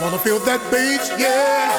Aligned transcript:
Wanna 0.00 0.18
feel 0.18 0.38
that 0.40 0.60
beach, 0.70 1.08
yeah. 1.18 1.72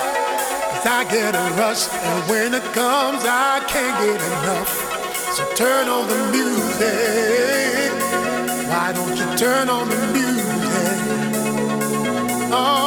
Cause 0.72 0.86
I 0.86 1.04
get 1.12 1.36
a 1.36 1.54
rush, 1.62 1.88
and 1.92 2.30
when 2.30 2.54
it 2.54 2.64
comes, 2.74 3.24
I 3.24 3.62
can't 3.68 3.96
get 4.02 4.20
enough. 4.20 4.72
So 5.36 5.44
turn 5.54 5.88
on 5.88 6.08
the 6.08 6.18
music. 6.32 7.94
Why 8.70 8.92
don't 8.94 9.16
you 9.16 9.38
turn 9.38 9.70
on 9.70 9.90
the 9.90 9.98
music? 10.14 10.48
Oh. 12.52 12.87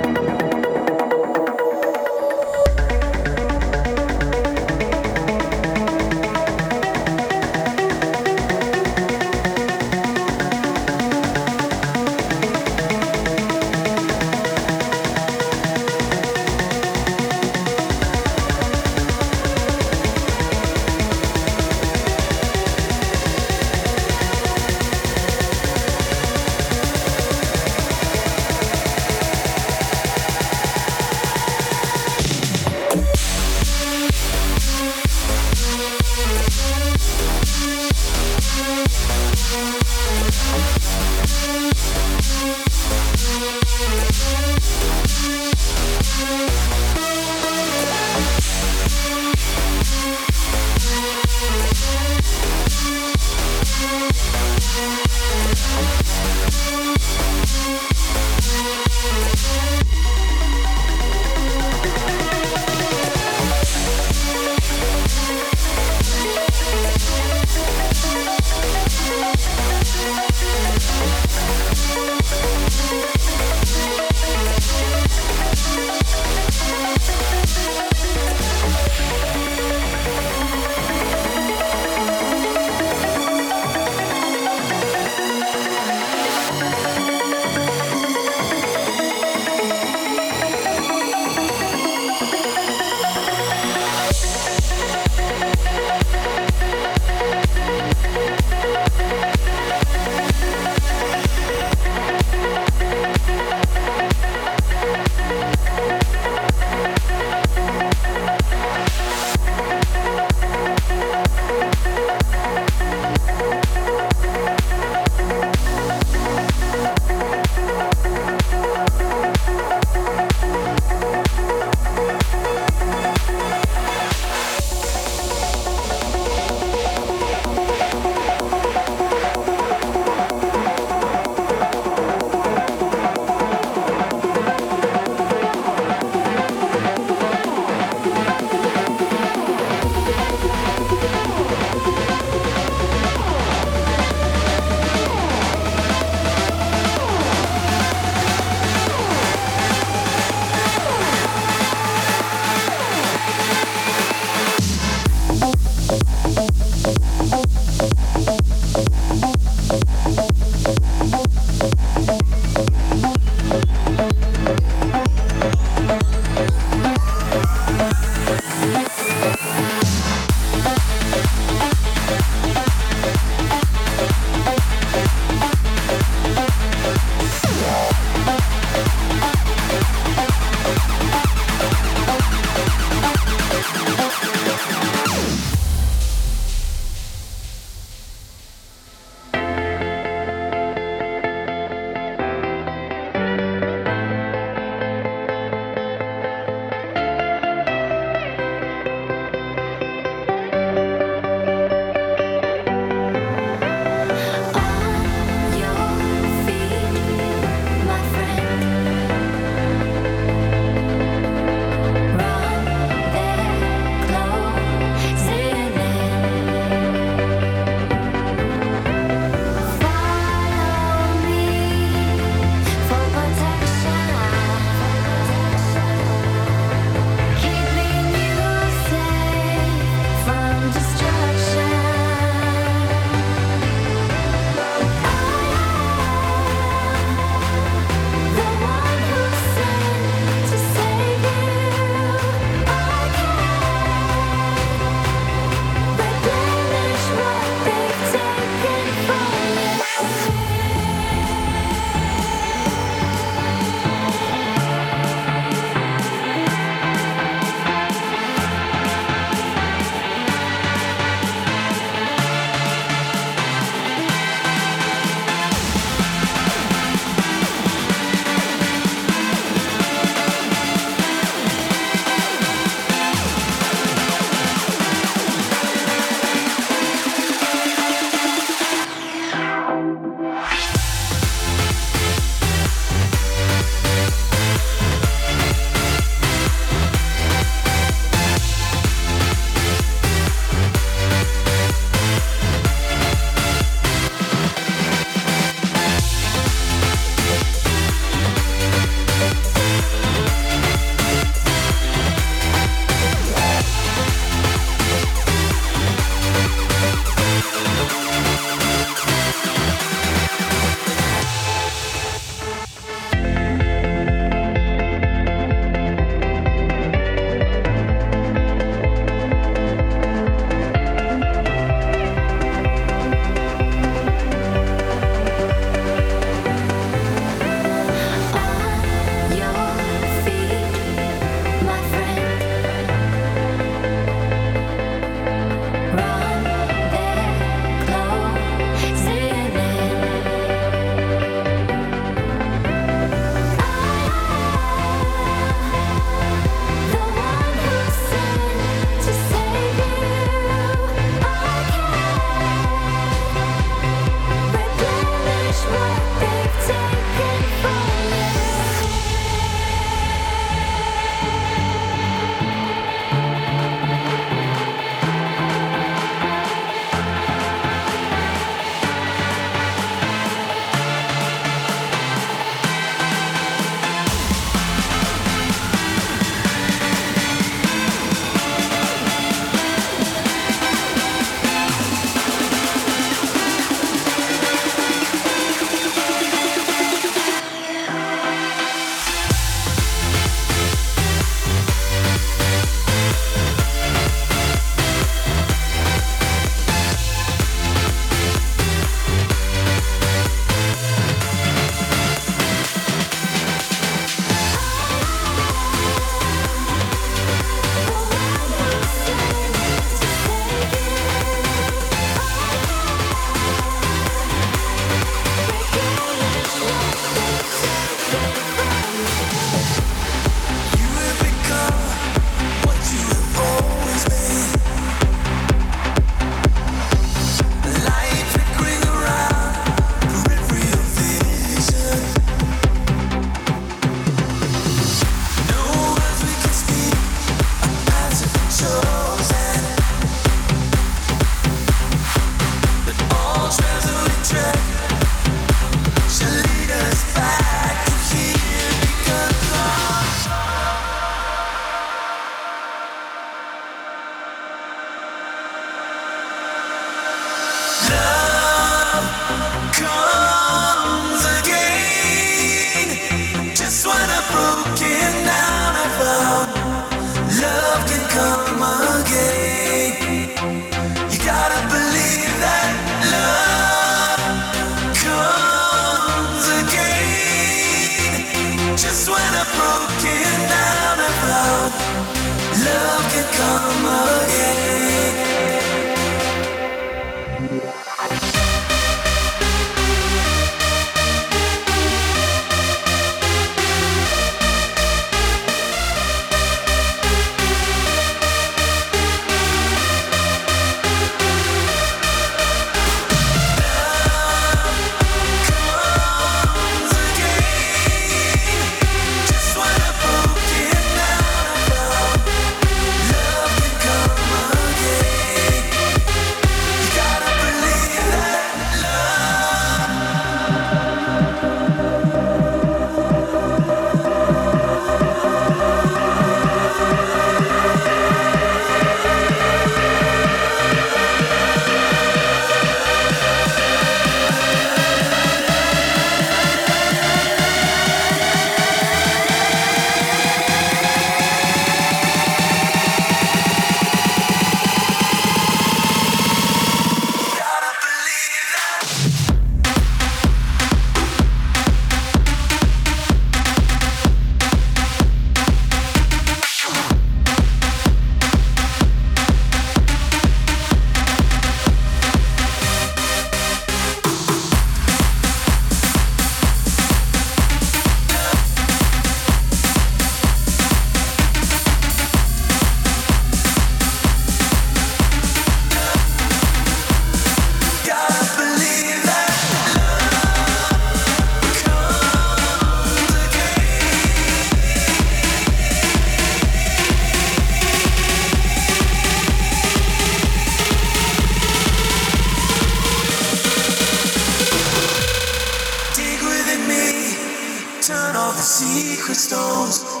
Secret 598.51 599.15
stones. 599.15 600.00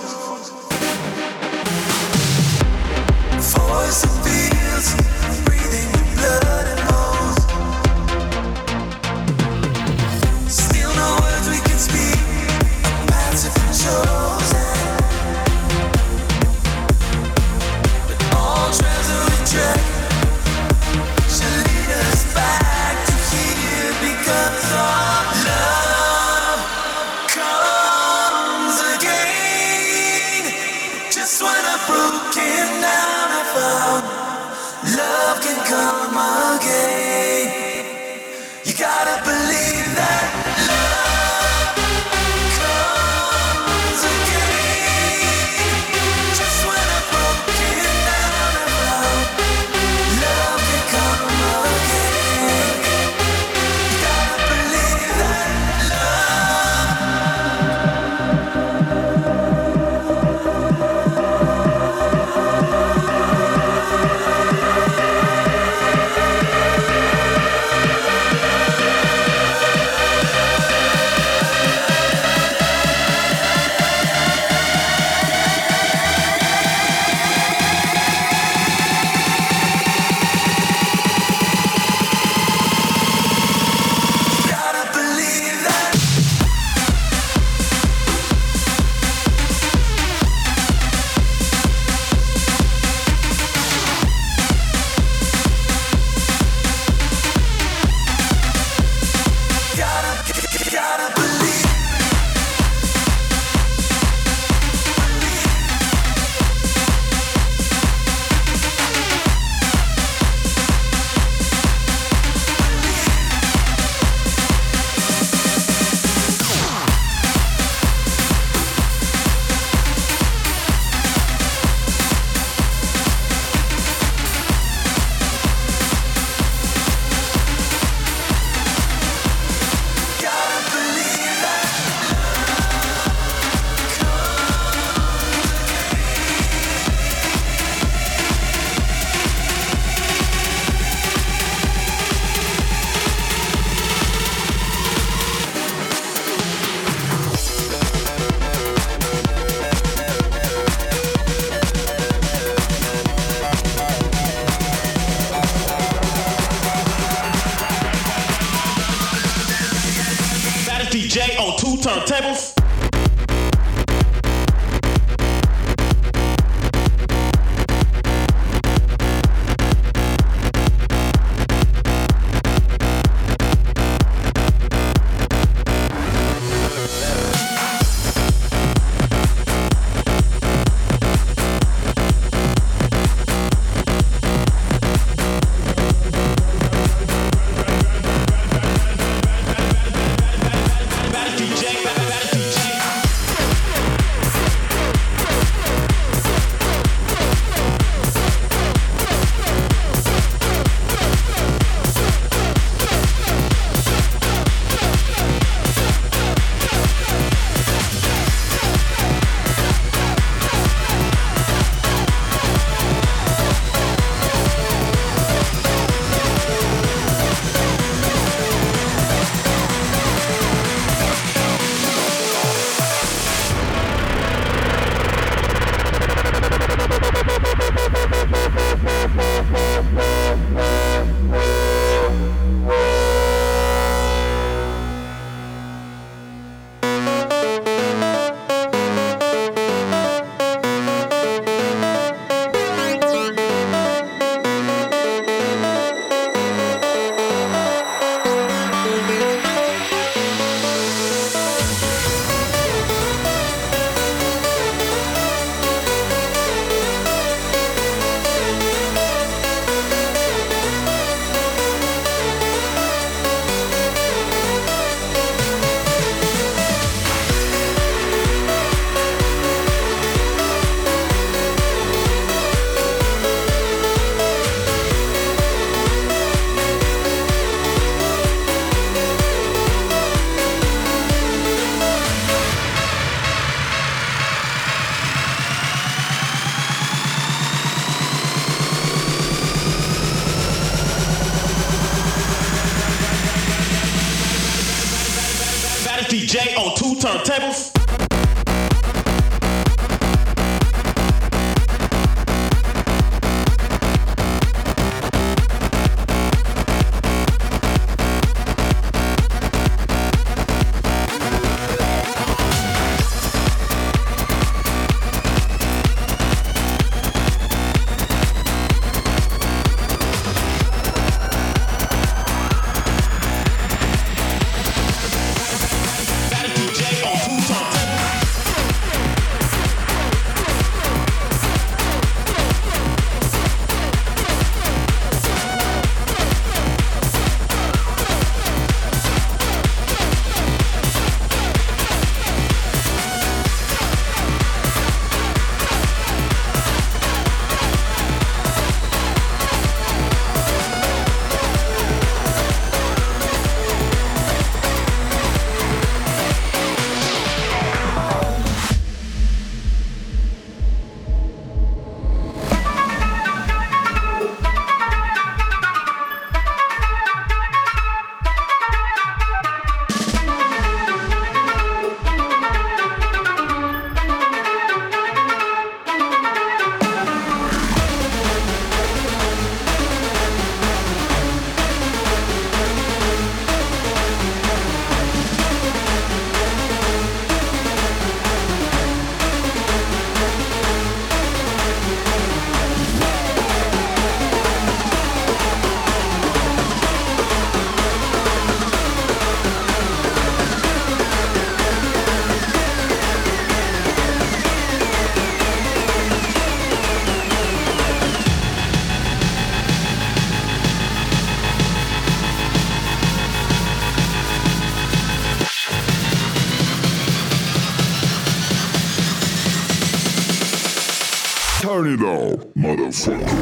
Up, 421.91 422.55
motherfucker. 422.55 423.40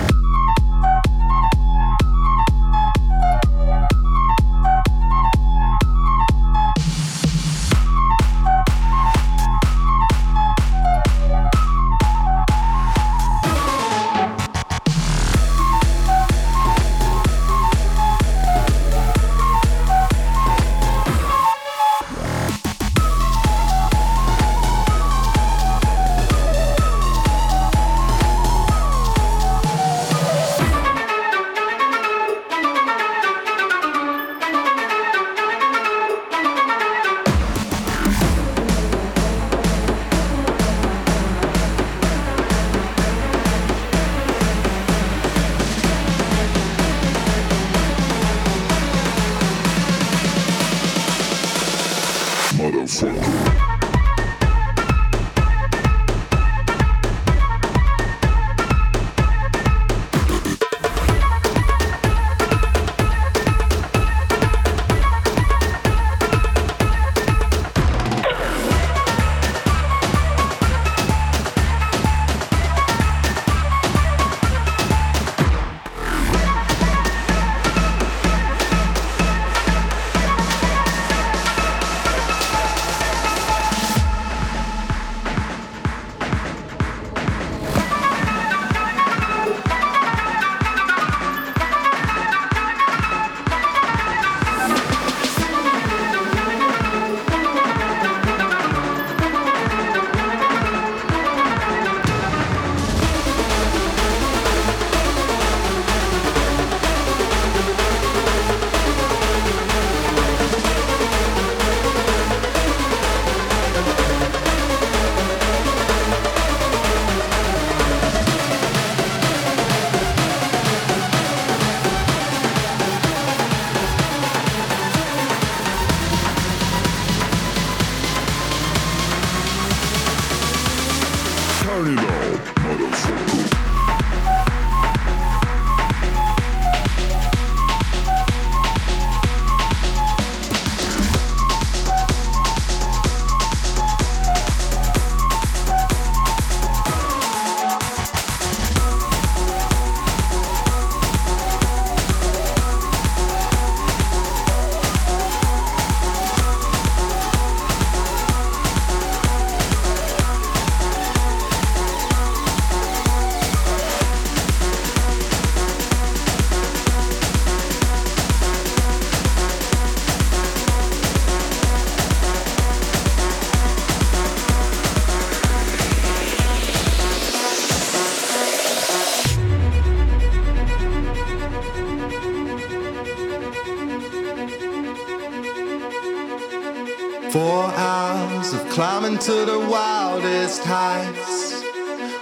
To 189.21 189.45
the 189.45 189.59
wildest 189.59 190.63
heights. 190.63 191.61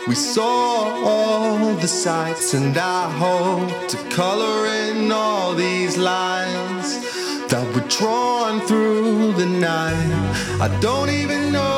We 0.08 0.16
saw 0.16 1.06
all 1.06 1.76
the 1.76 1.88
sights, 1.88 2.56
and 2.56 2.76
I 2.76 3.08
hope 3.12 3.90
to 3.90 3.98
color 4.10 4.66
in 4.66 5.12
all 5.12 5.54
these 5.54 5.96
lines 5.96 6.88
that 7.50 7.66
were 7.76 7.88
drawn 7.88 8.62
through 8.62 9.34
the 9.34 9.46
night. 9.46 10.12
I 10.60 10.76
don't 10.80 11.12
even 11.12 11.52
know 11.52 11.77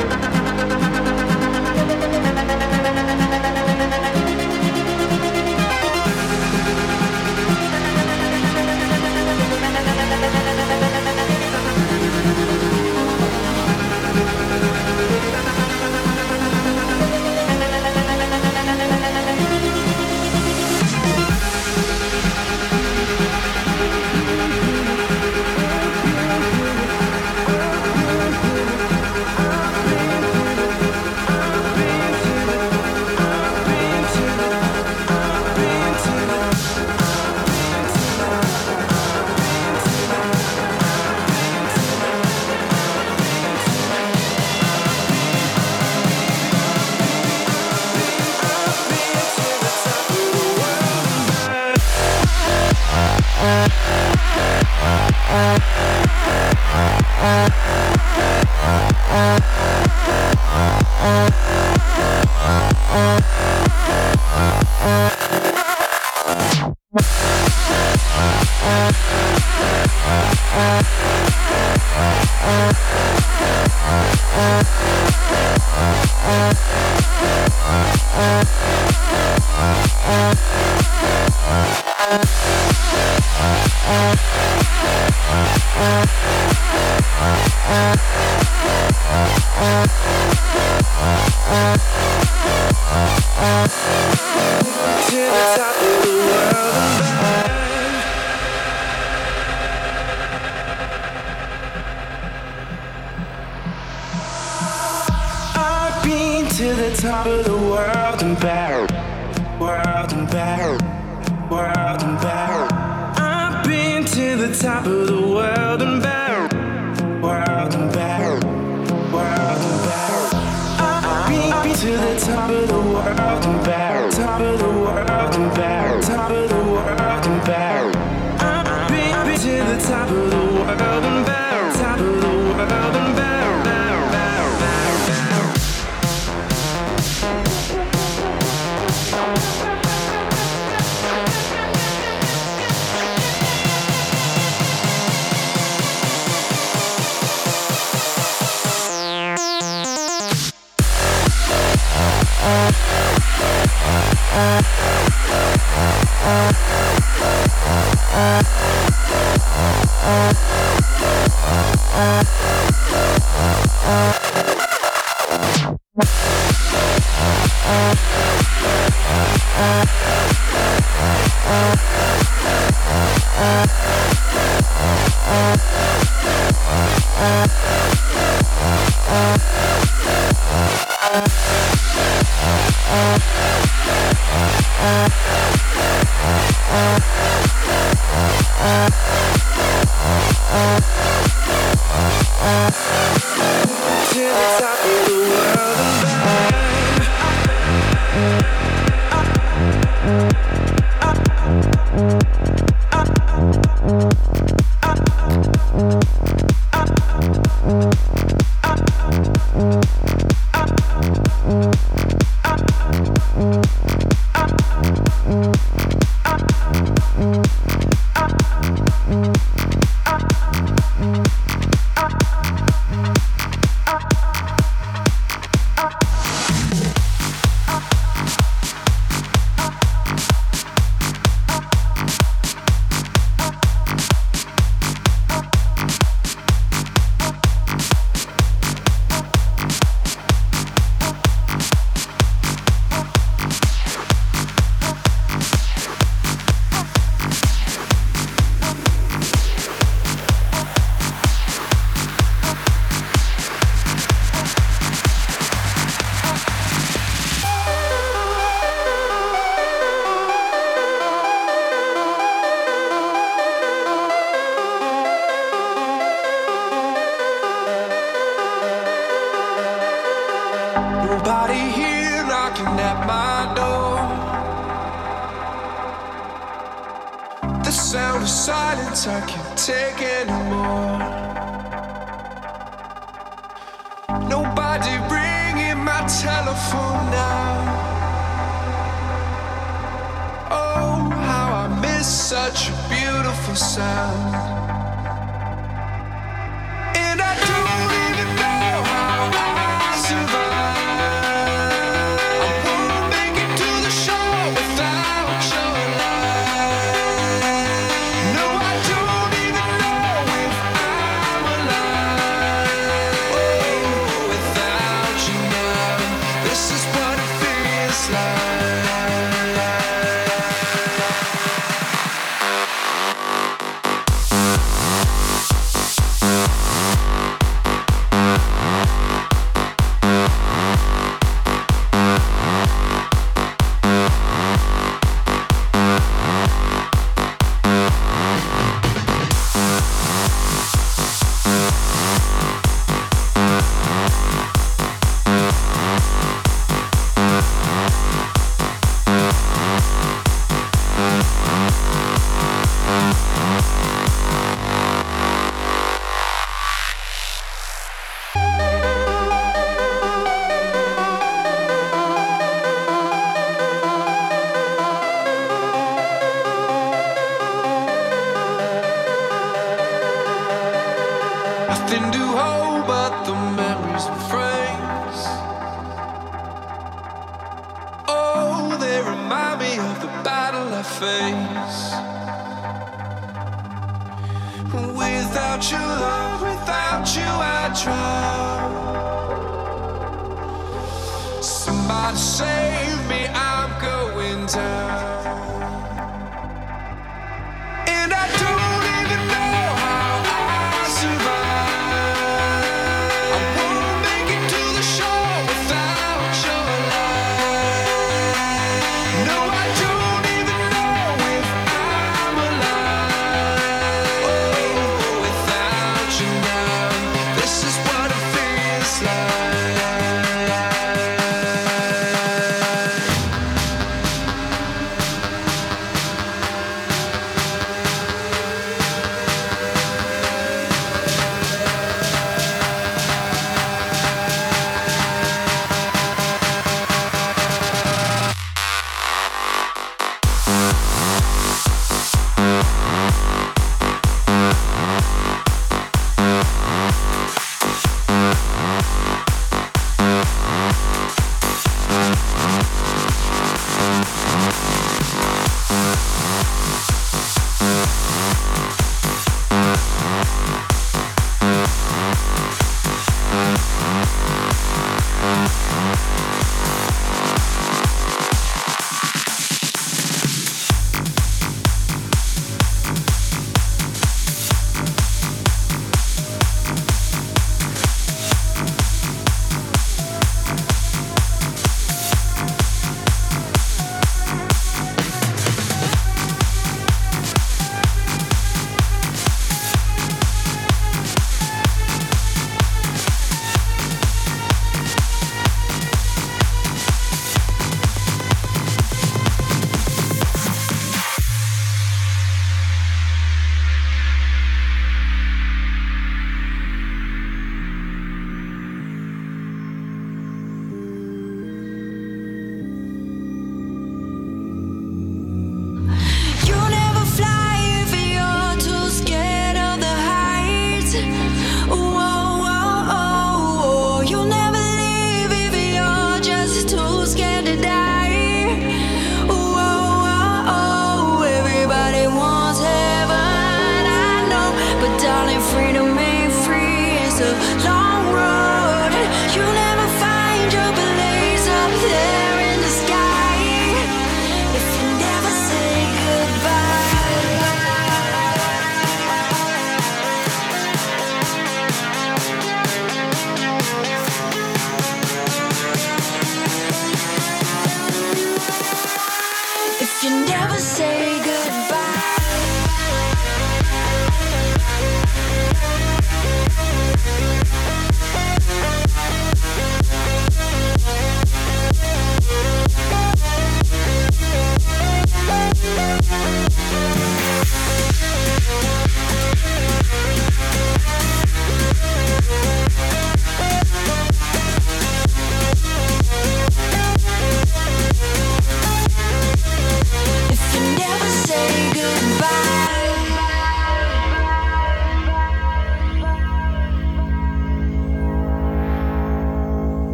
you. 0.00 0.05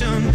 attention 0.00 0.27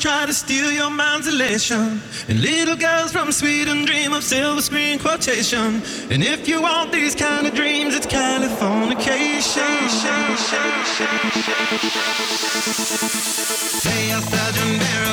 try 0.00 0.24
to 0.24 0.32
steal 0.32 0.72
your 0.72 0.90
mind's 0.90 1.28
elation. 1.28 2.00
And 2.28 2.40
little 2.40 2.74
girls 2.74 3.12
from 3.12 3.30
Sweden 3.32 3.84
dream 3.84 4.14
of 4.14 4.24
silver 4.24 4.62
screen 4.62 4.98
quotation. 4.98 5.82
And 6.10 6.24
if 6.24 6.48
you 6.48 6.62
want 6.62 6.90
these 6.90 7.14
kind 7.14 7.46
of 7.46 7.54
dreams, 7.54 7.94
it's 7.94 8.06
Californication. 8.06 9.60
Hey, 13.82 14.12
I 14.12 14.20
sergeant 14.20 14.80
Barrow. 14.80 15.09